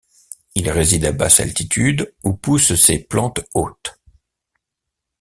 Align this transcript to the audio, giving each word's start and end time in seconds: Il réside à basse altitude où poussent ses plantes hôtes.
Il 0.55 0.67
réside 0.71 1.05
à 1.05 1.11
basse 1.11 1.39
altitude 1.41 2.11
où 2.23 2.33
poussent 2.33 2.73
ses 2.73 2.97
plantes 3.03 3.41
hôtes. 3.53 4.01